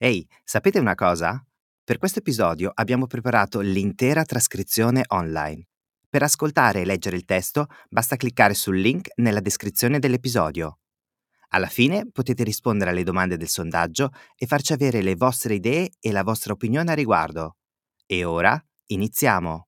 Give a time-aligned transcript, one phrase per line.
[0.00, 1.44] Ehi, sapete una cosa?
[1.82, 5.66] Per questo episodio abbiamo preparato l'intera trascrizione online.
[6.08, 10.78] Per ascoltare e leggere il testo basta cliccare sul link nella descrizione dell'episodio.
[11.48, 16.12] Alla fine potete rispondere alle domande del sondaggio e farci avere le vostre idee e
[16.12, 17.56] la vostra opinione a riguardo.
[18.06, 18.56] E ora
[18.86, 19.66] iniziamo!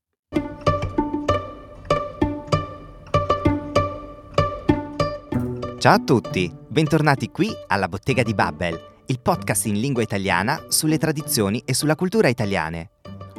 [5.79, 10.97] Ciao a tutti, bentornati qui alla Bottega di Babbel il podcast in lingua italiana sulle
[10.97, 12.91] tradizioni e sulla cultura italiane.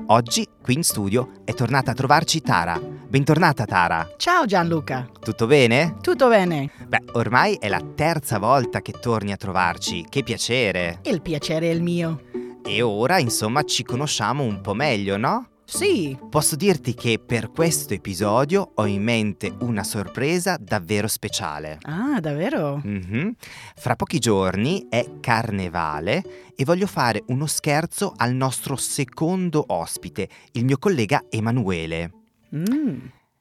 [0.07, 2.77] Oggi, qui in studio, è tornata a trovarci Tara.
[2.77, 4.15] Bentornata Tara.
[4.17, 5.07] Ciao Gianluca.
[5.17, 5.95] Tutto bene?
[6.01, 6.71] Tutto bene.
[6.85, 10.05] Beh, ormai è la terza volta che torni a trovarci.
[10.09, 10.99] Che piacere.
[11.03, 12.21] Il piacere è il mio.
[12.65, 15.50] E ora, insomma, ci conosciamo un po' meglio, no?
[15.73, 16.17] Sì.
[16.29, 21.77] Posso dirti che per questo episodio ho in mente una sorpresa davvero speciale.
[21.83, 22.81] Ah, davvero?
[22.85, 23.29] Mm-hmm.
[23.77, 30.65] Fra pochi giorni è carnevale e voglio fare uno scherzo al nostro secondo ospite, il
[30.65, 32.11] mio collega Emanuele.
[32.53, 32.99] Mm.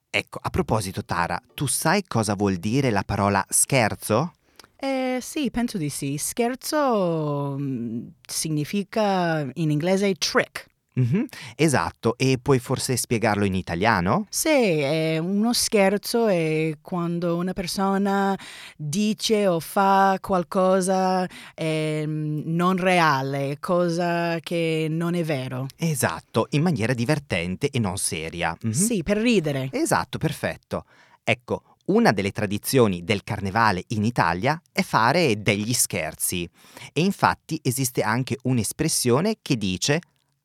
[0.08, 4.34] Ecco, a proposito Tara, tu sai cosa vuol dire la parola scherzo?
[4.76, 6.16] Eh sì, penso di sì.
[6.16, 10.69] Scherzo mm, significa in inglese trick.
[10.92, 14.26] Mhm, esatto, e puoi forse spiegarlo in italiano?
[14.28, 18.36] Sì, è uno scherzo è quando una persona
[18.76, 25.66] dice o fa qualcosa eh, non reale, cosa che non è vero.
[25.76, 28.56] Esatto, in maniera divertente e non seria.
[28.60, 28.72] Mhm.
[28.72, 29.68] Sì, per ridere.
[29.70, 30.84] Esatto, perfetto.
[31.22, 36.48] Ecco, una delle tradizioni del carnevale in Italia è fare degli scherzi.
[36.92, 40.00] E infatti esiste anche un'espressione che dice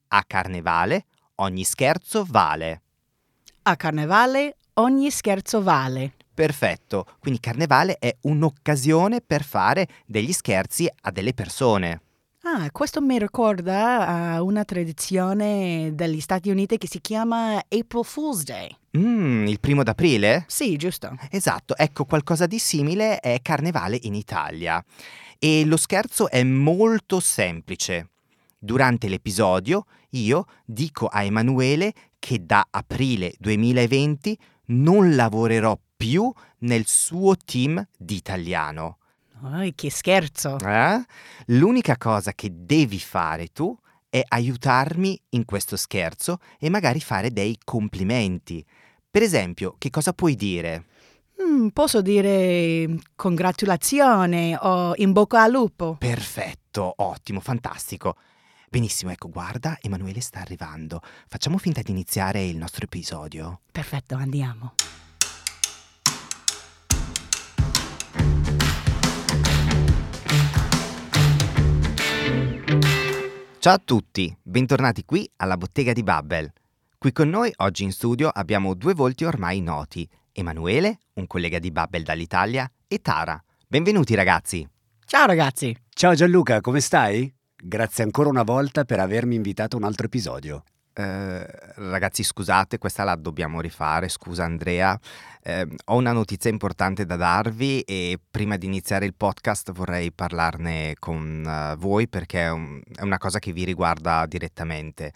[0.08, 2.81] a carnevale ogni scherzo vale.
[3.64, 6.14] A carnevale ogni scherzo vale.
[6.34, 12.02] Perfetto, quindi carnevale è un'occasione per fare degli scherzi a delle persone.
[12.48, 18.44] Ah, questo mi ricorda a una tradizione degli Stati Uniti che si chiama April Fool's
[18.44, 18.70] Day.
[18.98, 20.44] Mm, il primo d'aprile?
[20.48, 21.17] Sì, giusto.
[21.32, 24.83] Esatto, ecco qualcosa di simile è carnevale in Italia.
[25.39, 28.10] E lo scherzo è molto semplice.
[28.65, 34.36] Durante l'episodio io dico a Emanuele che da aprile 2020
[34.70, 38.98] non lavorerò più nel suo team di italiano.
[39.43, 40.58] Oh, che scherzo.
[40.58, 41.05] Eh?
[41.49, 43.77] L'unica cosa che devi fare tu
[44.09, 48.65] è aiutarmi in questo scherzo e magari fare dei complimenti.
[49.11, 50.86] Per esempio, che cosa puoi dire?
[51.39, 55.98] Mm, posso dire congratulazione o in bocca al lupo.
[55.99, 58.15] Perfetto, ottimo, fantastico.
[58.75, 61.02] Benissimo, ecco, guarda, Emanuele sta arrivando.
[61.30, 63.61] Facciamo finta di iniziare il nostro episodio.
[63.71, 64.73] Perfetto, andiamo.
[73.59, 76.52] Ciao a tutti, bentornati qui alla Bottega di Babbel.
[76.97, 81.71] Qui con noi oggi in studio abbiamo due volti ormai noti, Emanuele, un collega di
[81.71, 83.42] Babbel dall'Italia, e Tara.
[83.65, 84.67] Benvenuti ragazzi.
[85.05, 85.73] Ciao ragazzi.
[85.93, 87.33] Ciao Gianluca, come stai?
[87.67, 90.64] Grazie ancora una volta per avermi invitato a un altro episodio.
[90.93, 94.08] Eh, ragazzi, scusate, questa la dobbiamo rifare.
[94.08, 94.95] Scusa, Andrea.
[95.42, 100.93] Eh, ho una notizia importante da darvi e prima di iniziare il podcast vorrei parlarne
[100.99, 105.11] con eh, voi perché è, un- è una cosa che vi riguarda direttamente.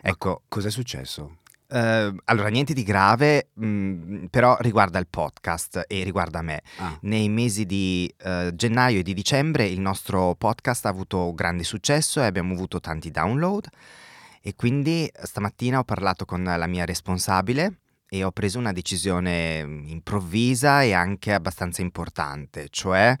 [0.00, 1.39] Ecco, Cos'è successo?
[1.70, 6.62] Eh, allora, niente di grave, mh, però riguarda il podcast e riguarda me.
[6.78, 11.62] Ah, Nei mesi di eh, gennaio e di dicembre il nostro podcast ha avuto grande
[11.62, 13.68] successo e abbiamo avuto tanti download
[14.42, 19.86] e quindi stamattina ho parlato con la mia responsabile e ho preso una decisione mm,
[19.86, 23.14] improvvisa e anche abbastanza importante, cioè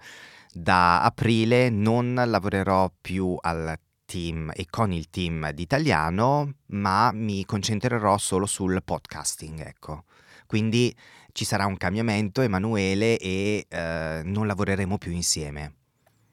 [0.52, 3.78] da aprile non lavorerò più al
[4.10, 10.02] team e con il team di italiano, ma mi concentrerò solo sul podcasting, ecco.
[10.46, 10.92] Quindi
[11.30, 15.74] ci sarà un cambiamento, Emanuele, e eh, non lavoreremo più insieme.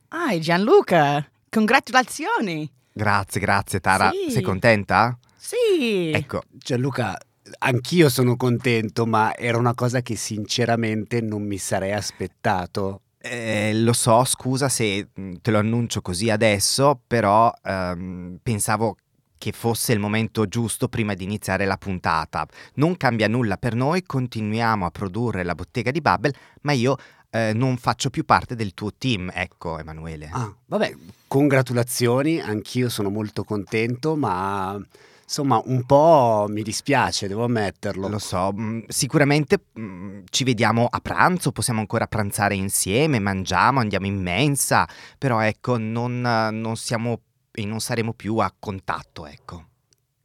[0.08, 2.68] Ah, Gianluca, congratulazioni.
[2.92, 4.10] Grazie, grazie Tara.
[4.10, 4.32] Sì.
[4.32, 5.16] Sei contenta?
[5.38, 6.10] Sì.
[6.12, 7.16] Ecco, Gianluca,
[7.60, 13.02] anch'io sono contento, ma era una cosa che sinceramente non mi sarei aspettato.
[13.20, 18.98] Eh, lo so, scusa se mm, te lo annuncio così adesso, però ehm, pensavo
[19.38, 22.46] che fosse il momento giusto prima di iniziare la puntata.
[22.76, 26.98] Non cambia nulla per noi, continuiamo a produrre la bottega di Babbel, ma io
[27.30, 30.30] eh, non faccio più parte del tuo team, ecco Emanuele.
[30.32, 30.96] Ah, vabbè,
[31.28, 34.80] congratulazioni, anch'io sono molto contento, ma
[35.28, 38.08] insomma un po' mi dispiace, devo ammetterlo.
[38.08, 44.06] Lo so, mm, sicuramente mm, ci vediamo a pranzo, possiamo ancora pranzare insieme, mangiamo, andiamo
[44.06, 44.88] in mensa,
[45.18, 47.22] però ecco, non, non siamo
[47.52, 49.66] e non saremo più a contatto, ecco.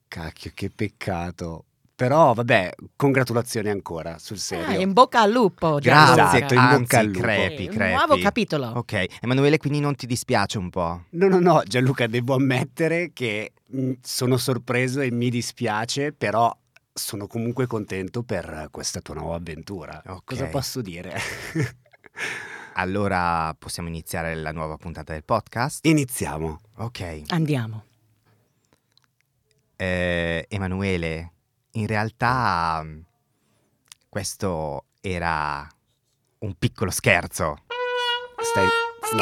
[0.06, 1.64] Cacchio, che peccato.
[2.02, 4.66] Però vabbè, congratulazioni ancora, sul serio.
[4.66, 5.76] Ah, in bocca al lupo.
[5.78, 6.37] Grazie, Gianluca.
[6.37, 7.20] Esatto, in anzi, bocca al lupo.
[7.20, 7.94] crepi, Un crepi.
[7.94, 8.66] nuovo capitolo.
[8.75, 11.04] Ok, Emanuele, quindi non ti dispiace un po'?
[11.10, 16.52] No, no, no, Gianluca, devo ammettere che mh, sono sorpreso e mi dispiace, però
[16.93, 20.02] sono comunque contento per questa tua nuova avventura.
[20.08, 20.22] Ok.
[20.25, 21.16] Cosa posso dire?
[22.75, 25.87] Allora possiamo iniziare la nuova puntata del podcast?
[25.87, 26.58] Iniziamo.
[26.78, 27.22] Ok.
[27.28, 27.84] Andiamo.
[29.76, 31.32] Eh, Emanuele,
[31.73, 32.85] in realtà
[34.09, 35.67] questo era
[36.41, 37.57] un piccolo scherzo.
[38.43, 38.65] Stai...
[38.67, 38.71] no,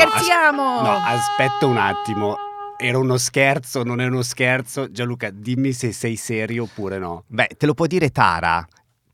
[0.03, 0.83] as- Scherziamo!
[0.83, 2.37] No, aspetta un attimo.
[2.79, 4.91] Era uno scherzo, non è uno scherzo?
[4.91, 7.25] Gianluca, dimmi se sei serio oppure no.
[7.27, 8.67] Beh, te lo può dire Tara.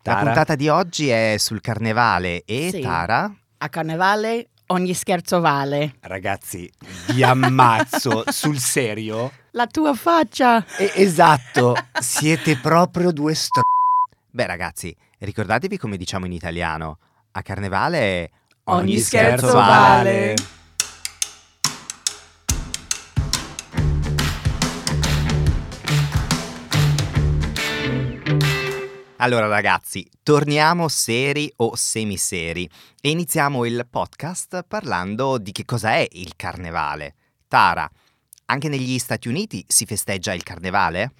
[0.03, 0.19] Tara?
[0.19, 2.81] La puntata di oggi è sul carnevale e Sì.
[2.81, 3.31] Tara...
[3.59, 5.97] A carnevale ogni scherzo vale.
[6.01, 6.71] Ragazzi,
[7.13, 9.33] vi ammazzo sul serio.
[9.53, 10.65] La tua faccia.
[10.77, 13.61] E- esatto, siete proprio due str...
[14.31, 16.99] Beh ragazzi, ricordatevi come diciamo in italiano.
[17.33, 18.31] A carnevale
[18.65, 20.35] Ogni scherzo vale.
[29.19, 32.69] Allora ragazzi, torniamo seri o semiseri
[33.01, 37.15] e iniziamo il podcast parlando di che cosa è il carnevale.
[37.49, 37.89] Tara,
[38.47, 41.13] anche negli Stati Uniti si festeggia il carnevale?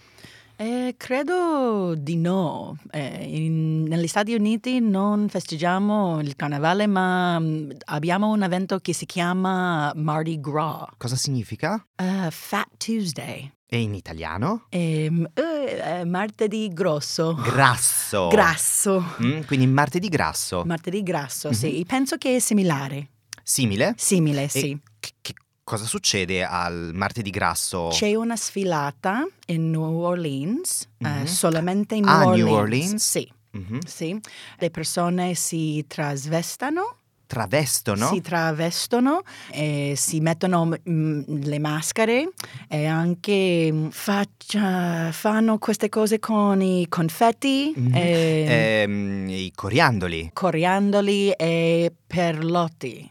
[0.59, 2.77] Eh, credo di no.
[2.91, 8.93] Eh, in- negli Stati Uniti non festeggiamo il carnevale, ma mm, abbiamo un evento che
[8.95, 11.83] si chiama Mardi Gras, Cosa significa?
[11.97, 14.67] eh, Fat Tuesday, E in italiano?
[14.69, 17.35] Ehm, eh, eh, martedì grosso.
[17.35, 18.29] Grasso.
[18.29, 19.05] Grasso.
[19.21, 20.63] Mm, quindi martedì grasso.
[20.65, 21.55] Martedì grasso, Mhm.
[21.55, 21.85] sì.
[21.87, 23.09] Penso che è similare.
[23.43, 23.95] Simile?
[23.97, 24.79] Simile, sì.
[25.01, 25.35] Che, che
[25.65, 27.89] cosa succede al martedì grasso?
[27.91, 31.25] C'è una sfilata in New Orleans, eh, Mhm.
[31.25, 32.61] solamente in Ah, New New Orleans.
[32.61, 33.11] Orleans?
[33.11, 33.79] Sì, Mhm.
[33.85, 34.21] sì.
[34.59, 38.07] Le persone si trasvestano, Travestono?
[38.07, 42.31] si travestono, e si mettono mm, le maschere
[42.69, 47.95] e anche mm, faccia- fanno queste cose con i confetti, Mhm.
[47.95, 50.31] e Ehm, I coriandoli.
[50.33, 53.11] coriandoli e perlotti.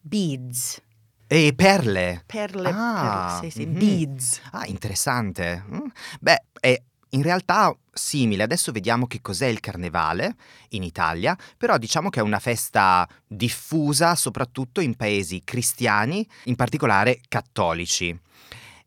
[0.00, 0.80] Beads.
[1.26, 2.22] E perle.
[2.24, 3.78] Perle, Ah, perle, sì, sì, mhm.
[3.78, 4.40] beads.
[4.52, 5.64] Ah, interessante.
[5.68, 5.86] Mm.
[6.20, 6.80] Beh, è
[7.10, 8.42] in realtà simile.
[8.42, 10.36] Adesso vediamo che cos'è il carnevale
[10.70, 17.20] in Italia, però diciamo che è una festa diffusa soprattutto in paesi cristiani, in particolare
[17.28, 18.18] cattolici.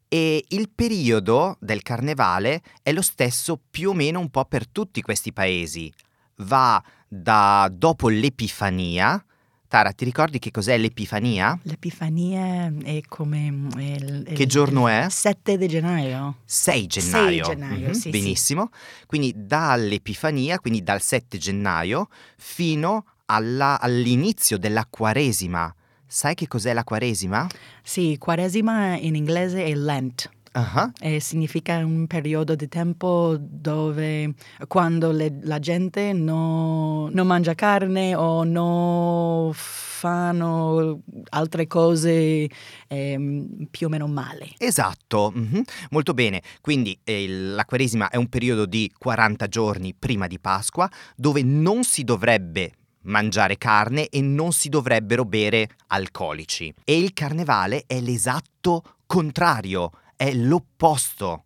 [0.07, 5.01] E il periodo del carnevale è lo stesso più o meno un po' per tutti
[5.01, 5.91] questi paesi.
[6.37, 9.23] Va da dopo l'Epifania.
[9.69, 11.57] Tara, ti ricordi che cos'è l'Epifania?
[11.61, 13.51] L'Epifania è come...
[13.51, 15.05] mm, è il- è Che giorno è?
[15.11, 16.37] 7 di gennaio.
[16.43, 17.43] 6 gennaio.
[17.45, 18.09] 6 gennaio, Mhm, sì, sì.
[18.09, 18.71] Benissimo.
[19.05, 22.07] Quindi dall'Epifania, quindi dal 7 gennaio,
[22.37, 25.71] fino alla- all'inizio della Quaresima.
[26.07, 27.47] Sai che cos'è la Quaresima?
[27.83, 30.31] Sì, Quaresima in inglese è Lent.
[30.51, 34.33] Ah, E significa un periodo di tempo dove
[34.67, 42.49] quando le- la gente no- non mangia carne o non fanno altre cose
[42.87, 44.49] ehm, più o meno male.
[44.57, 45.61] Esatto, mhm,
[45.91, 46.41] molto bene.
[46.61, 51.83] Quindi eh, la Quaresima è un periodo di 40 giorni prima di Pasqua dove non
[51.83, 56.73] si dovrebbe mangiare carne e non si dovrebbero bere alcolici.
[56.83, 61.45] E il carnevale è l'esatto contrario, è l'opposto.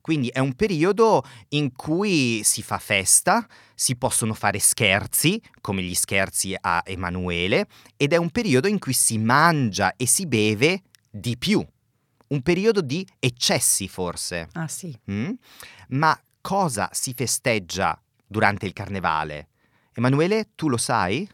[0.00, 3.44] Quindi è un periodo in cui si fa festa,
[3.74, 7.66] si possono fare scherzi, come gli scherzi a Emanuele,
[7.96, 11.66] ed è un periodo in cui si mangia e si beve di più.
[12.28, 14.46] Un periodo di eccessi forse.
[14.52, 14.96] Ah sì.
[15.10, 15.32] Mm?
[15.88, 19.48] Ma cosa si festeggia durante il carnevale?
[19.92, 21.28] Emanuele, tu lo sai?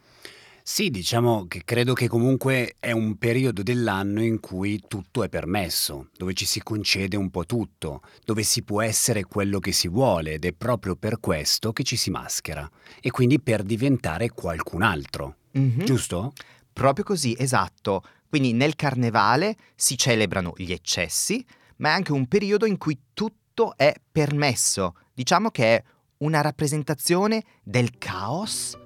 [0.73, 6.11] Sì, diciamo che credo che comunque è un periodo dell'anno in cui tutto è permesso,
[6.17, 10.35] dove ci si concede un po' tutto, dove si può essere quello che si vuole
[10.35, 15.39] ed è proprio per questo che ci si maschera e quindi per diventare qualcun altro,
[15.50, 15.85] Mhm.
[15.85, 16.35] giusto?
[16.73, 18.05] Proprio così, esatto.
[18.29, 21.45] Quindi nel carnevale si celebrano gli eccessi,
[21.79, 24.95] ma è anche un periodo in cui tutto è permesso.
[25.12, 25.83] Diciamo che è
[26.19, 28.79] una rappresentazione del caos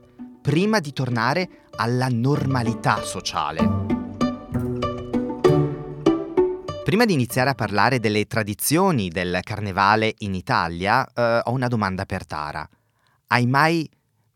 [0.44, 3.66] prima di tornare alla normalità sociale.
[6.84, 12.04] Prima di iniziare a parlare delle tradizioni del carnevale in Italia, eh, ho una domanda
[12.04, 12.68] per Tara.
[13.28, 13.88] Hai mai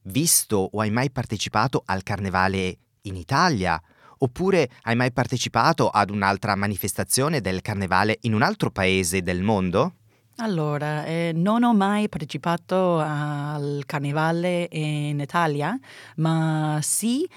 [0.05, 3.79] visto o hai mai partecipato al carnevale in Italia?
[4.21, 9.97] Oppure hai mai partecipato ad un'altra manifestazione del carnevale in un altro paese del mondo?
[10.40, 15.76] Allora, eh, non ho mai partecipato al carnevale in Italia,
[16.16, 17.28] ma sì,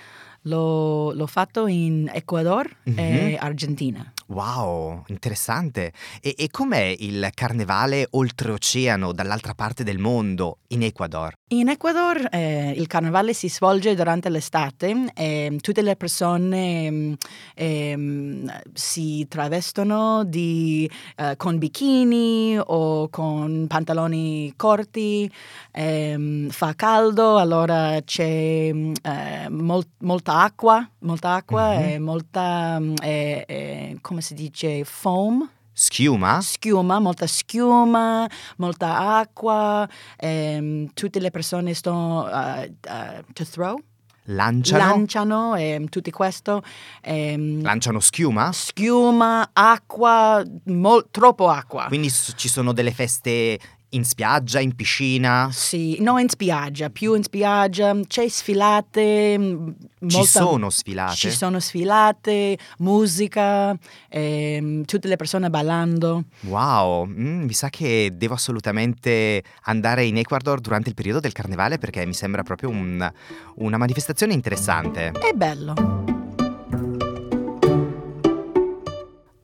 [0.44, 2.94] l'ho, l'ho fatto in Ecuador Mhm.
[3.00, 4.12] e Argentina.
[4.32, 5.92] Wow, interessante.
[6.22, 11.34] E, e com'è il carnevale oltreoceano, dall'altra parte del mondo, in Ecuador?
[11.50, 17.18] In Ecuador eh, il carnevale si svolge durante l'estate e tutte le persone
[17.56, 25.30] ehm, si travestono di, eh, con bikini o con pantaloni corti,
[25.74, 31.84] ehm, fa caldo, allora c'è eh, mol- molta acqua, molta acqua Mhm.
[31.84, 35.50] e molta, mm, eh, eh, come si dice, foam.
[35.74, 36.42] Schiuma?
[36.42, 39.88] Schiuma, molta schiuma, molta acqua,
[40.18, 43.80] ehm, tutte le persone sto uh, uh, to throw,
[44.26, 44.84] Lanciano?
[44.86, 46.62] lanciano e tutto questo.
[47.02, 48.52] ehm, Lanciano schiuma?
[48.52, 51.86] schiuma, acqua, mol- troppo acqua.
[51.88, 53.58] Quindi s- ci sono delle feste
[53.94, 55.50] in spiaggia, in piscina?
[55.52, 59.38] Sì, no in spiaggia, più in spiaggia, c'è sfilate.
[59.38, 59.68] mm,
[60.08, 61.16] Ci molta- sono sfilate?
[61.16, 63.78] Ci sono sfilate, musica,
[64.10, 66.24] ehm, tutte le persone ballando.
[66.42, 71.78] Wow, mm, mi sa che devo assolutamente andare in Ecuador durante il periodo del carnevale
[71.78, 73.12] perché mi sembra proprio un-
[73.56, 75.12] una manifestazione interessante.
[75.12, 76.11] È bello.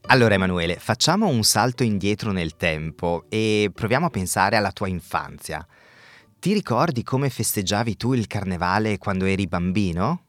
[0.09, 5.67] Allora Emanuele, facciamo un salto indietro nel tempo e proviamo a pensare alla tua infanzia.
[6.39, 10.21] Ti ricordi come festeggiavi tu il carnevale quando eri bambino?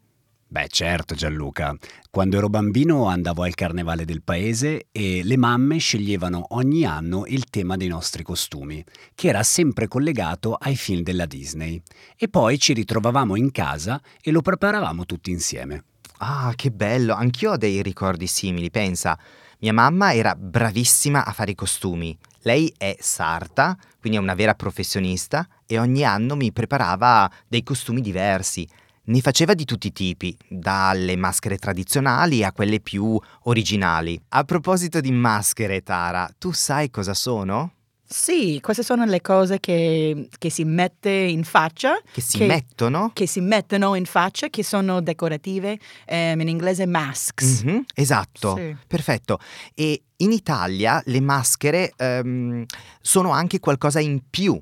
[0.49, 1.77] Beh, certo Gianluca.
[2.11, 7.45] Quando ero bambino andavo al carnevale del paese e le mamme sceglievano ogni anno il
[7.45, 11.81] tema dei nostri costumi, che era sempre collegato ai film della Disney.
[12.17, 15.85] E poi ci ritrovavamo in casa e lo preparavamo tutti insieme.
[16.19, 19.17] Ah, che bello, anch'io ho dei ricordi simili, pensa.
[19.61, 22.17] Mia mamma era bravissima a fare i costumi.
[22.43, 28.01] Lei è sarta, quindi è una vera professionista e ogni anno mi preparava dei costumi
[28.01, 28.69] diversi.
[29.07, 34.21] Ne faceva di tutti i tipi, dalle maschere tradizionali a quelle più originali.
[34.29, 37.73] A proposito di maschere, Tara, tu sai cosa sono?
[38.11, 43.11] Sì, queste sono le cose che, che si mette in faccia, Che si Che- mettono?
[43.13, 47.63] che si mettono in faccia, che sono decorative, ehm, in inglese masks.
[47.65, 48.57] Mhm, esatto.
[48.57, 48.75] Sì.
[48.87, 49.39] Perfetto.
[49.75, 52.65] E in Italia le maschere ehm,
[53.03, 54.59] sono anche qualcosa in più,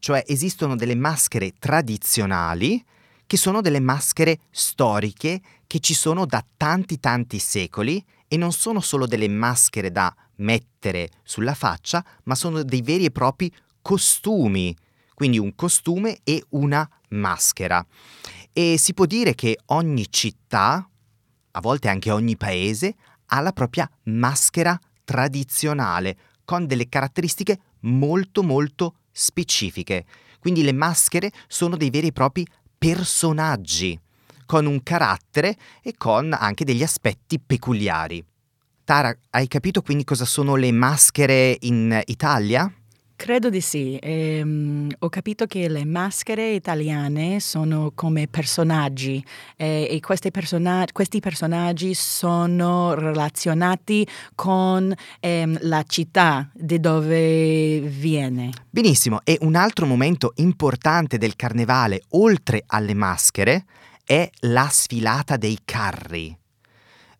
[0.00, 2.84] cioè esistono delle maschere tradizionali
[3.24, 8.80] che sono delle maschere storiche che ci sono da tanti tanti secoli e non sono
[8.80, 14.76] solo delle maschere da mettere sulla faccia, ma sono dei veri e propri costumi,
[15.14, 17.84] quindi un costume e una maschera.
[18.52, 20.88] E si può dire che ogni città,
[21.52, 22.94] a volte anche ogni paese,
[23.26, 30.04] ha la propria maschera tradizionale, con delle caratteristiche molto molto specifiche.
[30.40, 33.98] Quindi le maschere sono dei veri e propri personaggi,
[34.46, 38.24] con un carattere e con anche degli aspetti peculiari.
[38.90, 42.68] Tara, hai capito quindi cosa sono le maschere in Italia?
[43.14, 43.96] Credo di sì.
[44.02, 51.20] Ehm, ho capito che le maschere italiane sono come personaggi eh, e questi, persona- questi
[51.20, 54.04] personaggi sono relazionati
[54.34, 58.50] con ehm, la città di dove viene.
[58.68, 63.66] Benissimo, e un altro momento importante del carnevale, oltre alle maschere,
[64.04, 66.38] è la sfilata dei carri.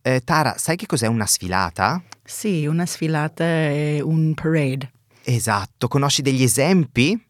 [0.03, 2.03] Eh, Tara, sai che cos'è una sfilata?
[2.25, 4.91] Sì, una sfilata è un parade.
[5.25, 7.23] Esatto, conosci degli esempi?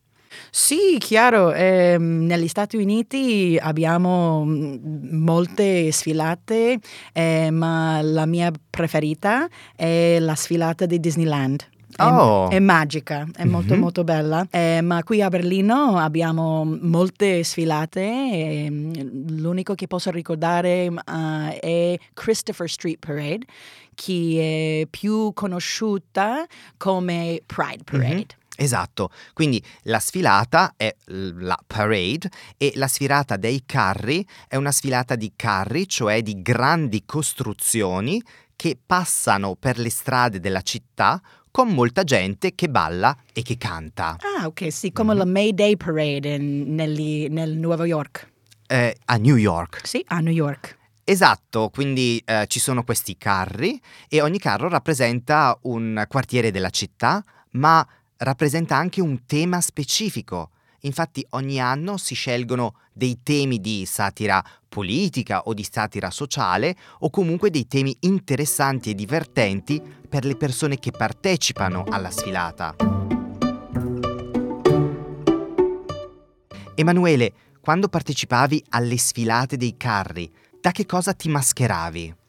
[0.51, 6.79] Sì, chiaro, ehm, negli Stati Uniti abbiamo mm, molte sfilate,
[7.13, 11.69] eh, ma la mia preferita è la sfilata di Disneyland.
[11.97, 12.49] È, Oh.
[12.51, 13.81] è magica, è molto Mhm.
[13.81, 14.47] molto bella.
[14.51, 18.01] Eh, ma qui a Berlino abbiamo molte sfilate.
[18.01, 18.93] e, mm,
[19.39, 23.45] l'unico che posso ricordare eh, è Christopher Street Parade,
[23.95, 28.15] che è più conosciuta come Pride Parade.
[28.17, 28.25] Mhm.
[28.57, 32.29] Esatto, quindi la sfilata è la parade
[32.59, 38.23] e la sfilata dei carri è una sfilata di carri, cioè di grandi costruzioni
[38.57, 41.19] che passano per le strade della città
[41.51, 44.17] con molta gente che balla e che canta.
[44.39, 45.19] Ah, ok, sì, come Mhm.
[45.19, 48.29] la May Day Parade in- negli- nel Nuova York.
[48.67, 49.81] Eh, a New York.
[49.87, 50.79] Sì, a New York.
[51.03, 57.25] Esatto, quindi eh, ci sono questi carri e ogni carro rappresenta un quartiere della città,
[57.53, 57.85] ma
[58.19, 60.51] rappresenta anche un tema specifico.
[60.83, 67.11] Infatti ogni anno si scelgono dei temi di satira politica o di satira sociale o
[67.11, 72.77] comunque dei temi interessanti e divertenti per le persone che partecipano alla sfilata.
[76.75, 82.20] Emanuele, quando partecipavi alle sfilate dei carri, da che cosa ti mascheravi?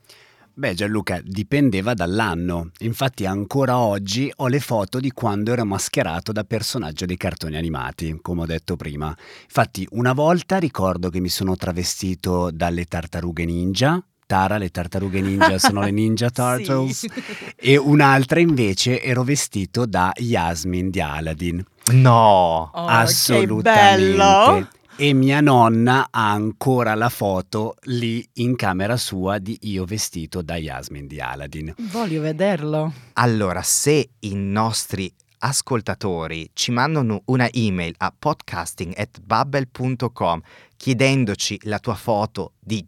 [0.61, 2.69] Beh Gianluca, dipendeva dall'anno.
[2.81, 8.19] Infatti ancora oggi ho le foto di quando ero mascherato da personaggio dei cartoni animati,
[8.21, 9.07] come ho detto prima.
[9.45, 15.57] Infatti una volta ricordo che mi sono travestito dalle tartarughe ninja, Tara, le tartarughe ninja
[15.57, 16.95] sono le Ninja Turtles.
[16.95, 17.11] Sì.
[17.55, 21.65] E un'altra invece ero vestito da Yasmin di Aladdin.
[21.93, 22.69] No!
[22.71, 24.79] Oh, Assolutamente.
[24.97, 30.57] E mia nonna ha ancora la foto lì in camera sua di io vestito da
[30.57, 31.73] Yasmin di Aladdin.
[31.89, 32.93] Voglio vederlo.
[33.13, 40.41] Allora, se i nostri ascoltatori ci mandano una email a podcasting@bubble.com
[40.77, 42.87] chiedendoci la tua foto di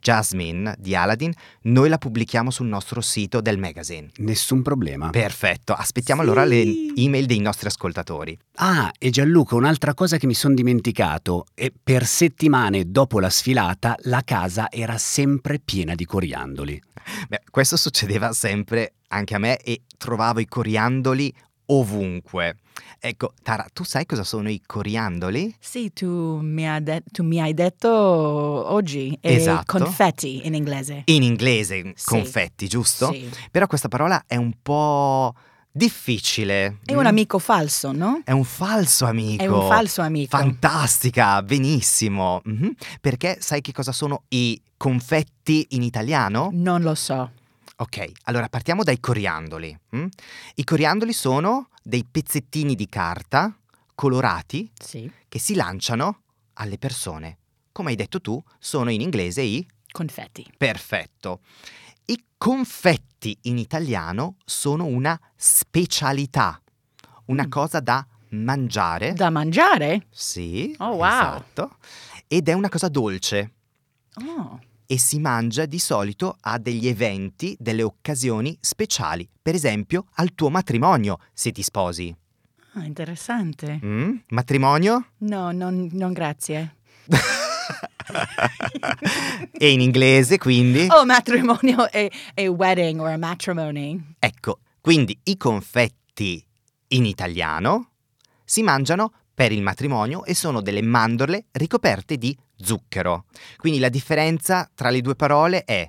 [0.00, 4.08] Jasmine di Aladdin, noi la pubblichiamo sul nostro sito del magazine.
[4.18, 5.10] Nessun problema.
[5.10, 6.26] Perfetto, aspettiamo Sì.
[6.28, 6.64] allora le
[6.96, 8.38] email dei nostri ascoltatori.
[8.56, 11.46] Ah, e Gianluca, un'altra cosa che mi sono dimenticato.
[11.54, 16.82] E per settimane dopo la sfilata la casa era sempre piena di coriandoli.
[17.28, 21.32] Beh, questo succedeva sempre anche a me e trovavo i coriandoli
[21.70, 22.56] ovunque.
[23.00, 25.54] Ecco, Tara, tu sai cosa sono i coriandoli?
[25.60, 29.16] Sì, tu mi, hai de- tu mi hai detto oggi.
[29.20, 29.78] È Esatto.
[29.78, 31.02] confetti in inglese.
[31.06, 32.04] In inglese, Sì.
[32.04, 33.12] confetti, giusto?
[33.12, 33.28] Sì.
[33.50, 35.32] Però questa parola è un po'
[35.70, 36.78] difficile.
[36.84, 37.06] È un Mm?
[37.06, 38.20] amico falso, no?
[38.24, 39.42] È un falso amico.
[39.42, 40.36] È un falso amico.
[40.36, 42.40] Fantastica, benissimo.
[42.44, 42.72] Mhm.
[43.00, 46.50] Perché sai che cosa sono i confetti in italiano?
[46.52, 47.30] non lo so.
[47.80, 49.78] Ok, allora partiamo dai coriandoli.
[49.96, 50.06] mm?
[50.56, 53.56] I coriandoli sono dei pezzettini di carta
[53.94, 55.10] colorati Sì.
[55.28, 56.22] che si lanciano
[56.54, 57.38] alle persone.
[57.70, 60.44] Come hai detto tu, sono in inglese i Confetti.
[60.56, 61.40] perfetto.
[62.06, 66.60] I confetti in italiano sono una specialità,
[67.26, 67.50] una Mm.
[67.50, 69.12] cosa da mangiare.
[69.12, 70.06] Da mangiare?
[70.10, 71.06] Sì, Oh, wow.
[71.06, 71.76] esatto.
[72.26, 73.52] Ed è una cosa dolce
[74.26, 74.58] Oh.
[74.90, 80.48] E si mangia di solito a degli eventi, delle occasioni speciali, per esempio al tuo
[80.48, 82.16] matrimonio, se ti sposi.
[82.72, 83.78] Ah, interessante.
[83.84, 84.16] Mm?
[84.28, 85.08] Matrimonio?
[85.18, 86.76] No, non, non grazie.
[89.52, 90.86] e in inglese, quindi?
[90.88, 94.14] Oh, matrimonio e, e wedding or matrimony.
[94.18, 96.42] Ecco, quindi i confetti
[96.88, 97.90] in italiano
[98.42, 103.24] si mangiano per il matrimonio e sono delle mandorle ricoperte di zucchero.
[103.56, 105.88] Quindi la differenza tra le due parole è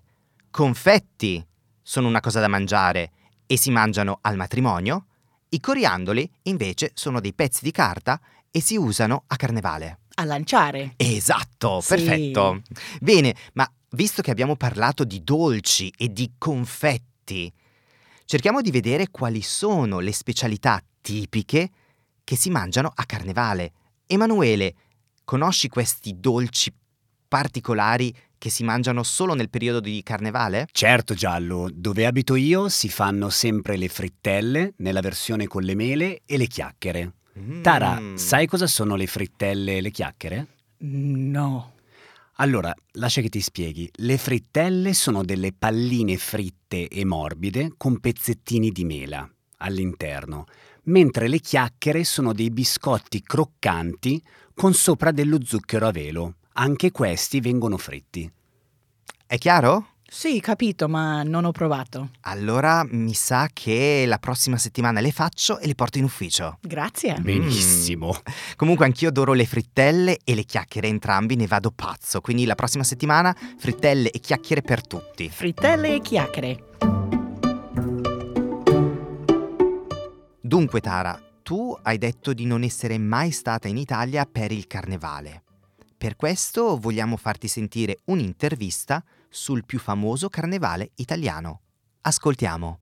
[0.50, 1.46] confetti
[1.82, 3.12] sono una cosa da mangiare
[3.48, 5.06] e si mangiano al matrimonio,
[5.50, 8.20] i coriandoli invece sono dei pezzi di carta
[8.52, 10.00] e si usano a carnevale.
[10.16, 10.94] A lanciare.
[10.98, 11.88] Esatto, Sì.
[11.88, 12.62] perfetto.
[13.00, 17.52] Bene, ma visto che abbiamo parlato di dolci e di confetti,
[18.26, 21.70] cerchiamo di vedere quali sono le specialità tipiche
[22.24, 23.72] che si mangiano a carnevale.
[24.06, 24.76] Emanuele,
[25.30, 26.74] conosci questi dolci
[27.28, 30.68] particolari che si mangiano solo nel periodo di carnevale?
[30.72, 36.22] Certo Giallo, dove abito io si fanno sempre le frittelle nella versione con le mele
[36.26, 37.14] e le chiacchiere.
[37.62, 38.16] Tara, Mm.
[38.16, 40.48] sai cosa sono le frittelle e le chiacchiere?
[40.80, 41.74] No.
[42.38, 43.88] Allora, lascia che ti spieghi.
[43.98, 50.46] Le frittelle sono delle palline fritte e morbide con pezzettini di mela all'interno,
[50.84, 54.22] mentre le chiacchiere sono dei biscotti croccanti
[54.54, 56.36] con sopra dello zucchero a velo.
[56.54, 58.30] Anche questi vengono fritti.
[59.26, 59.94] È chiaro?
[60.12, 62.10] Sì, capito, ma non ho provato.
[62.22, 66.58] Allora mi sa che la prossima settimana le faccio e le porto in ufficio.
[66.62, 67.14] Grazie.
[67.20, 68.16] Benissimo.
[68.56, 72.22] Comunque anch'io adoro le frittelle e le chiacchiere, entrambi ne vado pazzo.
[72.22, 75.30] Quindi la prossima settimana frittelle e chiacchiere per tutti.
[75.30, 76.89] Frittelle e chiacchiere.
[80.50, 85.44] Dunque Tara, tu hai detto di non essere mai stata in Italia per il carnevale.
[85.96, 91.62] Per questo vogliamo farti sentire un'intervista sul più famoso carnevale italiano.
[92.02, 92.80] Ascoltiamo.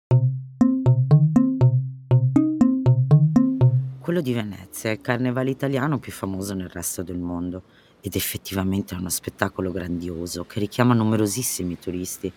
[3.99, 7.63] Quello di Venezia è il carnevale italiano più famoso nel resto del mondo
[7.99, 12.31] ed effettivamente è uno spettacolo grandioso che richiama numerosissimi turisti.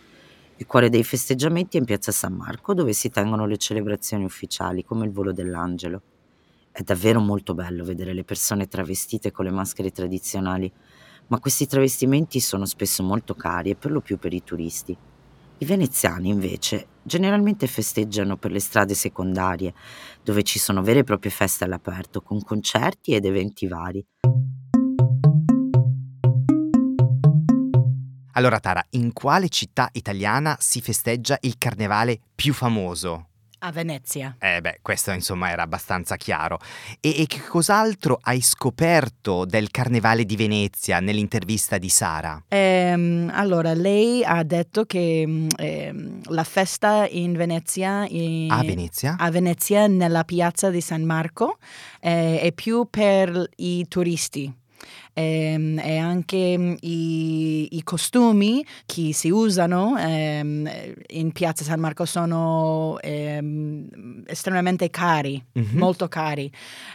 [0.61, 4.85] Il cuore dei festeggiamenti è in piazza San Marco dove si tengono le celebrazioni ufficiali
[4.85, 6.03] come il volo dell'angelo.
[6.71, 10.71] È davvero molto bello vedere le persone travestite con le maschere tradizionali,
[11.29, 14.95] ma questi travestimenti sono spesso molto cari e per lo più per i turisti.
[15.57, 19.73] I veneziani invece generalmente festeggiano per le strade secondarie
[20.23, 24.05] dove ci sono vere e proprie feste all'aperto, con concerti ed eventi vari.
[28.41, 33.27] Allora Tara, in quale città italiana si festeggia il carnevale più famoso?
[33.59, 34.35] A Venezia.
[34.39, 36.59] Eh beh, questo insomma era abbastanza chiaro.
[37.01, 42.43] E, e che cos'altro hai scoperto del Carnevale di Venezia nell'intervista di Sara?
[42.49, 49.17] Ehm, allora, lei ha detto che mm, ehm, la festa in Venezia, in- A Venezia?
[49.19, 51.59] a Venezia, nella piazza di San Marco,
[52.01, 54.60] eh, è più per i turisti.
[55.13, 60.71] Ehm, e anche mm, i, i costumi che si usano ehm,
[61.09, 65.79] in piazza San Marco sono ehm, estremamente cari, Mhm.
[65.79, 66.51] molto cari.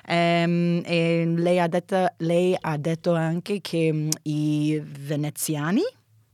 [0.08, 5.82] Ehm, e lei ha, detto, lei ha detto anche che mm, i veneziani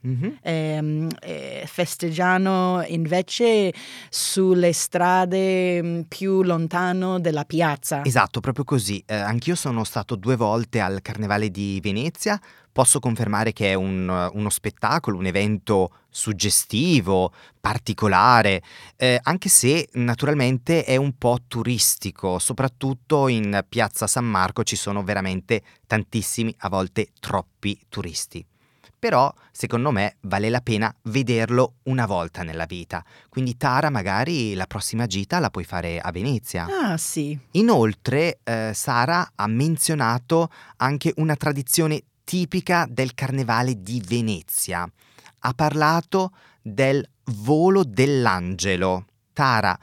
[0.04, 0.38] Mhm.
[0.42, 3.72] ehm, eh, festeggiano invece
[4.10, 8.04] sulle strade mm, più lontano della piazza.
[8.04, 9.04] Esatto, proprio così.
[9.06, 12.40] Eh, anch'io sono stato due volte al Carnevale di Venezia.
[12.72, 18.62] Posso confermare che è un- uno spettacolo, un evento suggestivo, particolare,
[18.96, 25.04] eh, anche se naturalmente è un po' turistico, soprattutto in Piazza San Marco ci sono
[25.04, 28.46] veramente tantissimi, a volte troppi turisti.
[29.02, 33.04] Però, secondo me, vale la pena vederlo una volta nella vita.
[33.30, 36.68] Quindi Tara, magari la prossima gita la puoi fare a Venezia.
[36.70, 44.88] Ah sì, Inoltre, eh, Sara ha menzionato anche una tradizione tipica del carnevale di Venezia.
[45.40, 49.08] Ha parlato del volo dell'angelo.
[49.34, 49.76] Tara,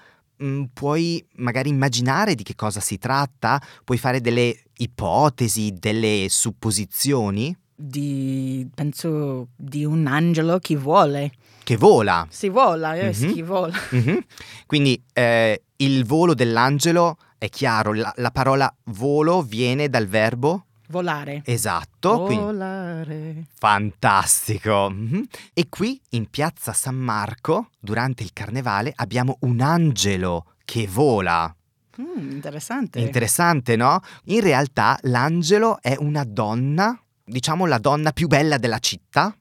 [0.44, 3.60] mm, puoi magari immaginare di che cosa si tratta?
[3.82, 7.56] Puoi fare delle ipotesi, delle supposizioni?
[7.80, 11.30] Di, penso di un angelo che vuole.
[11.62, 12.26] Che vola.
[12.28, 13.32] Si vola, eh, Mhm.
[13.32, 13.74] chi vola.
[13.90, 14.18] Mhm.
[14.66, 21.42] Quindi eh, il volo dell'angelo è chiaro, la, la parola volo viene dal verbo Volare.
[21.44, 23.44] esatto, quindi Volare.
[23.54, 24.90] fantastico.
[24.90, 25.26] Mhm.
[25.54, 31.54] E qui in piazza San Marco, durante il carnevale, abbiamo un angelo che vola.
[32.00, 33.00] Mm, interessante.
[33.00, 34.00] Interessante, no?
[34.24, 39.36] In realtà l'angelo è una donna, diciamo la donna più bella della città,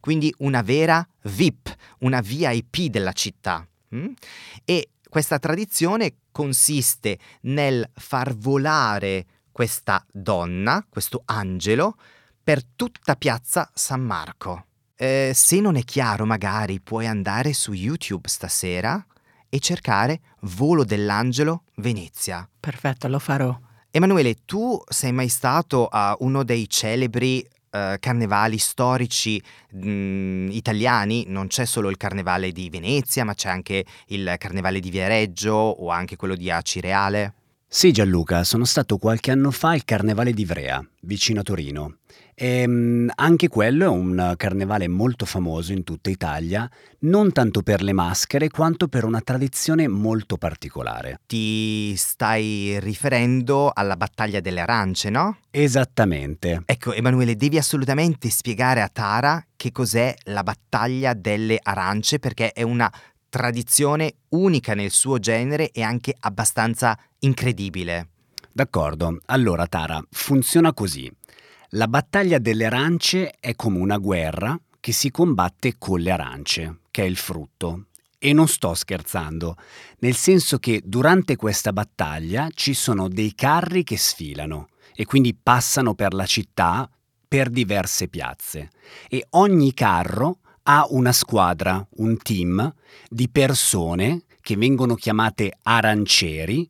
[0.00, 3.66] quindi una vera VIP, una VIP della città.
[3.94, 4.12] mm?
[4.64, 11.96] E questa tradizione consiste nel far volare questa donna, questo angelo,
[12.42, 14.66] per tutta piazza San Marco.
[14.96, 19.04] Eh, se non è chiaro, magari puoi andare su YouTube stasera
[19.48, 22.48] e cercare Volo dell'Angelo Venezia.
[22.58, 23.56] Perfetto, lo farò.
[23.94, 31.24] Emanuele, tu sei mai stato a uno dei celebri eh, carnevali storici mh, italiani?
[31.28, 35.90] Non c'è solo il carnevale di Venezia, ma c'è anche il carnevale di Viareggio o
[35.90, 37.34] anche quello di Acireale.
[37.74, 41.96] Sì Gianluca, sono stato qualche anno fa al Carnevale di Ivrea, vicino a Torino.
[42.34, 47.82] E mm, anche quello è un carnevale molto famoso in tutta Italia, non tanto per
[47.82, 51.20] le maschere quanto per una tradizione molto particolare.
[51.24, 55.38] Ti stai riferendo alla battaglia delle arance, no?
[55.50, 56.64] Esattamente.
[56.66, 62.62] Ecco, Emanuele, devi assolutamente spiegare a Tara che cos'è la battaglia delle arance perché è
[62.62, 62.92] una
[63.32, 68.08] tradizione unica nel suo genere e anche abbastanza incredibile.
[68.52, 71.10] D'accordo, allora Tara, funziona così.
[71.70, 77.04] La battaglia delle arance è come una guerra che si combatte con le arance, che
[77.04, 77.86] è il frutto.
[78.18, 79.56] E non sto scherzando,
[80.00, 85.94] nel senso che durante questa battaglia ci sono dei carri che sfilano e quindi passano
[85.94, 86.86] per la città
[87.26, 88.68] per diverse piazze
[89.08, 92.72] e ogni carro ha una squadra, un team
[93.08, 96.68] di persone che vengono chiamate arancieri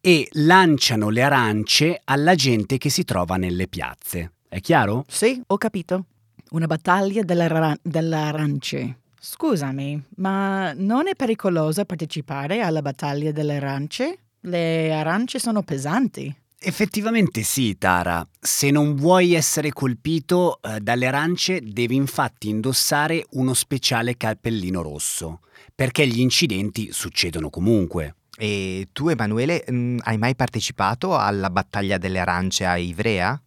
[0.00, 4.32] e lanciano le arance alla gente che si trova nelle piazze.
[4.48, 5.04] È chiaro?
[5.08, 6.04] Sì, ho capito.
[6.50, 8.98] Una battaglia delle, ra- delle arance.
[9.20, 14.18] Scusami, ma non è pericoloso partecipare alla battaglia delle arance?
[14.40, 16.32] Le arance sono pesanti.
[16.58, 18.26] Effettivamente sì, Tara.
[18.40, 25.40] Se non vuoi essere colpito eh, dalle arance, devi infatti indossare uno speciale cappellino rosso,
[25.74, 28.16] perché gli incidenti succedono comunque.
[28.38, 33.40] E tu, Emanuele, mh, hai mai partecipato alla battaglia delle arance a Ivrea?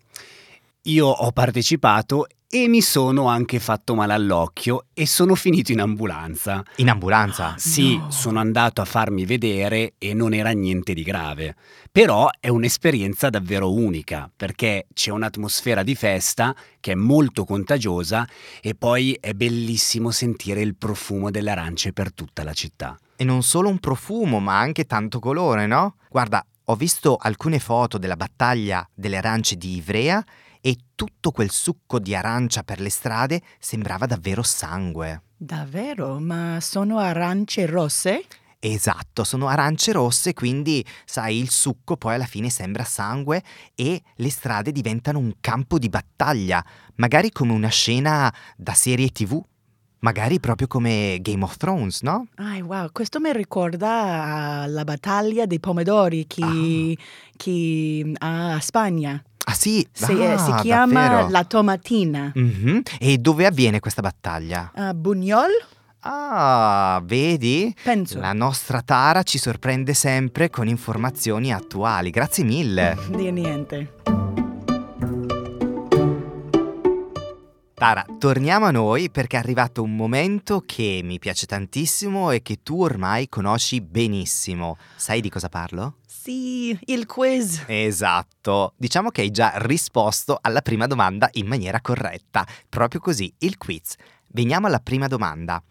[0.83, 6.63] Io ho partecipato e mi sono anche fatto male all'occhio e sono finito in ambulanza.
[6.77, 7.53] In ambulanza?
[7.57, 8.09] Sì, No.
[8.09, 11.55] sono andato a farmi vedere e non era niente di grave.
[11.91, 18.27] Però è un'esperienza davvero unica, perché c'è un'atmosfera di festa che è molto contagiosa
[18.61, 22.97] e poi è bellissimo sentire il profumo delle arance per tutta la città.
[23.15, 25.97] E non solo un profumo, ma anche tanto colore, no?
[26.09, 30.23] Guarda, ho visto alcune foto della battaglia delle arance di Ivrea
[30.61, 35.23] e tutto quel succo di arancia per le strade sembrava davvero sangue.
[35.37, 36.19] Davvero?
[36.19, 38.25] Ma sono arance rosse?
[38.61, 43.41] Esatto, sono arance rosse, quindi sai, il succo poi alla fine sembra sangue
[43.73, 46.63] e le strade diventano un campo di battaglia,
[46.95, 49.41] magari come una scena da serie TV.
[50.01, 52.27] Magari proprio come Game of Thrones, no?
[52.35, 56.97] Ah, wow, questo mi ricorda la battaglia dei pomodori che,
[57.35, 59.21] che a Spagna.
[59.49, 61.29] Ah sì, Si, ah, eh, si chiama davvero.
[61.29, 62.31] la tomatina.
[62.35, 62.81] Mhm.
[62.99, 64.71] E dove avviene questa battaglia?
[64.75, 65.49] A Bugnol?
[66.01, 67.73] Ah, vedi?
[67.83, 68.19] Penso.
[68.19, 72.11] La nostra Tara ci sorprende sempre con informazioni attuali.
[72.11, 72.95] Grazie mille.
[73.09, 73.93] Di niente.
[77.73, 82.59] Tara, torniamo a noi perché è arrivato un momento che mi piace tantissimo e che
[82.61, 84.77] tu ormai conosci benissimo.
[84.95, 85.95] Sai di cosa parlo?
[86.21, 87.63] Sì, il quiz.
[87.65, 92.45] Esatto, diciamo che hai già risposto alla prima domanda in maniera corretta.
[92.67, 93.95] Proprio così, il quiz.
[94.27, 95.63] Veniamo alla prima domanda.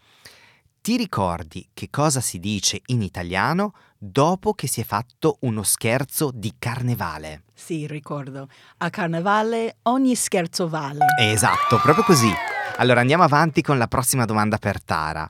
[0.81, 6.31] Ti ricordi che cosa si dice in italiano dopo che si è fatto uno scherzo
[6.33, 7.43] di carnevale?
[7.53, 8.49] Sì, ricordo.
[8.77, 11.05] A carnevale ogni scherzo vale.
[11.19, 12.31] Esatto, proprio così.
[12.77, 15.29] Allora andiamo avanti con la prossima domanda per Tara.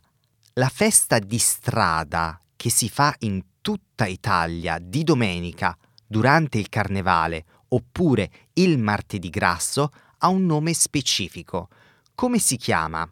[0.53, 5.77] La festa di strada che si fa in tutta Italia di domenica
[6.07, 11.69] durante il carnevale oppure il martedì grasso ha un nome specifico.
[12.15, 13.07] Come si chiama?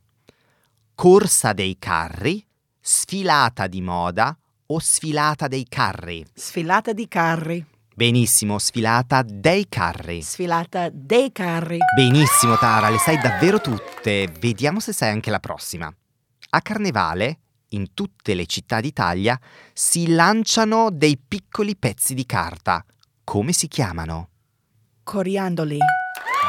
[0.95, 2.43] Corsa dei carri,
[2.79, 6.25] sfilata di moda o sfilata dei carri?
[6.33, 7.63] Sfilata di carri.
[7.93, 10.23] Benissimo, sfilata dei carri.
[10.23, 11.77] Sfilata dei carri.
[11.95, 14.27] Benissimo Tara, le sai davvero tutte.
[14.39, 15.93] Vediamo se sai anche la prossima.
[16.49, 19.39] A Carnevale, in tutte le città d'Italia,
[19.73, 22.83] si lanciano dei piccoli pezzi di carta.
[23.23, 24.29] Come si chiamano?
[25.03, 25.79] Coriandoli.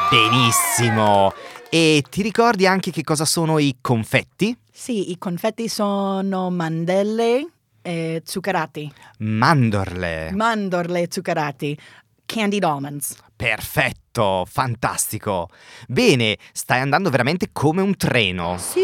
[0.09, 1.33] Benissimo!
[1.69, 4.57] E ti ricordi anche che cosa sono i confetti?
[4.71, 7.47] Sì, i confetti sono mandelle
[7.81, 8.91] e zuccherati.
[9.19, 10.31] Mandorle.
[10.33, 11.77] Mandorle zuccherati.
[12.25, 13.15] Candied almonds.
[13.35, 15.49] Perfetto, fantastico.
[15.87, 18.57] Bene, stai andando veramente come un treno.
[18.57, 18.79] Sì.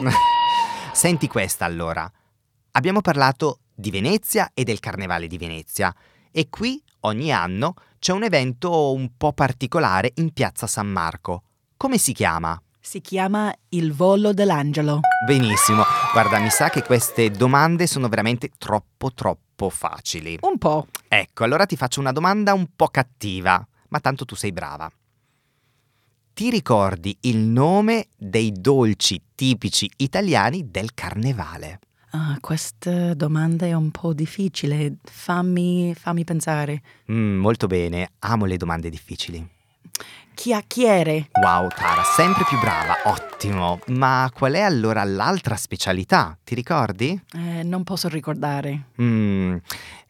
[0.92, 2.10] Senti questa allora.
[2.72, 5.94] Abbiamo parlato di Venezia e del Carnevale di Venezia
[6.30, 11.42] e qui ogni anno c'è un evento un po' particolare in piazza San Marco.
[11.76, 12.60] Come si chiama?
[12.78, 15.00] Si chiama il volo dell'angelo.
[15.24, 20.38] Benissimo, guarda, mi sa che queste domande sono veramente troppo troppo facili.
[20.42, 20.86] Un po'.
[21.08, 24.90] Ecco, allora ti faccio una domanda un po' cattiva, ma tanto tu sei brava.
[26.40, 31.80] Ti ricordi il nome dei dolci tipici italiani del carnevale?
[32.12, 34.96] Ah, questa domanda è un po' difficile.
[35.04, 36.80] Fammi, fammi pensare.
[37.12, 39.46] Mm, molto bene, amo le domande difficili.
[40.32, 41.28] Chiacchiere.
[41.42, 43.78] Wow, Tara, sempre più brava, ottimo.
[43.88, 46.38] Ma qual è allora l'altra specialità?
[46.42, 47.22] Ti ricordi?
[47.34, 48.86] Eh, non posso ricordare.
[48.98, 49.56] Mm,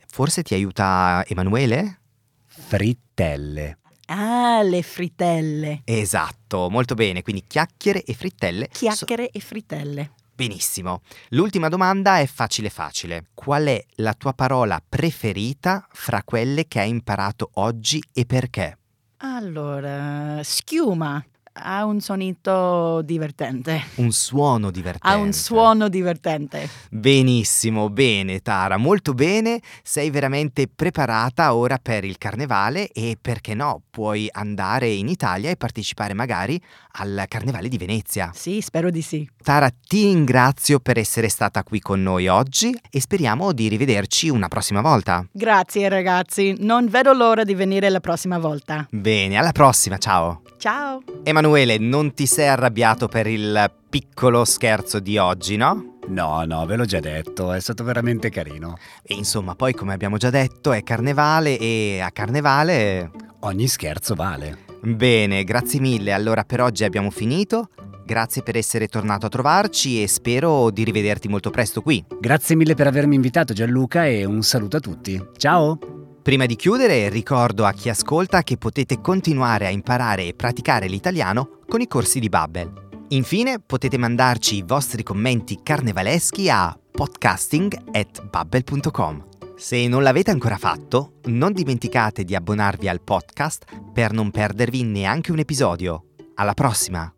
[0.07, 1.99] forse ti aiuta Emanuele?
[2.47, 3.79] Frittelle.
[4.12, 5.83] Ah, le frittelle.
[5.85, 8.68] Esatto, molto bene, quindi chiacchiere e frittelle.
[8.73, 10.11] so- Chiacchiere e frittelle.
[10.35, 11.03] Benissimo.
[11.29, 13.27] L'ultima domanda è facile facile.
[13.35, 18.79] Qual è la tua parola preferita fra quelle che hai imparato oggi e perché?
[19.18, 21.23] Allora, schiuma.
[21.53, 23.83] Ha un sonito divertente.
[23.97, 25.09] Un suono divertente.
[25.09, 26.69] Ha un suono divertente.
[26.91, 29.61] Benissimo, bene Tara, molto bene.
[29.83, 35.57] Sei veramente preparata ora per il carnevale e perché no, puoi andare in Italia e
[35.57, 36.61] partecipare magari
[36.93, 38.31] al carnevale di Venezia.
[38.33, 39.29] Sì, spero di sì.
[39.43, 44.49] Tara, ti ringrazio per essere stata qui con noi oggi e speriamo di rivederci una
[44.49, 45.27] prossima volta.
[45.33, 48.87] Grazie ragazzi, non vedo l'ora di venire la prossima volta.
[48.91, 50.43] Bene, alla prossima, ciao.
[50.61, 51.03] Ciao!
[51.23, 55.96] Emanuele, non ti sei arrabbiato per il piccolo scherzo di oggi, no?
[56.09, 58.77] No, no, ve l'ho già detto, è stato veramente carino.
[59.03, 63.11] E insomma, poi come abbiamo già detto, è carnevale e a carnevale...
[63.40, 64.59] Ogni scherzo vale.
[64.83, 66.12] Bene, grazie mille.
[66.12, 67.70] Allora per oggi abbiamo finito.
[68.05, 72.05] Grazie per essere tornato a trovarci e spero di rivederti molto presto qui.
[72.20, 75.18] Grazie mille per avermi invitato Gianluca e un saluto a tutti.
[75.38, 76.00] Ciao!
[76.22, 81.61] Prima di chiudere, ricordo a chi ascolta che potete continuare a imparare e praticare l'italiano
[81.66, 82.88] con i corsi di Babbel.
[83.09, 89.28] Infine, potete mandarci i vostri commenti carnevaleschi a podcasting@babbel.com.
[89.56, 95.33] Se non l'avete ancora fatto, non dimenticate di abbonarvi al podcast per non perdervi neanche
[95.33, 96.04] un episodio.
[96.35, 97.11] Alla prossima!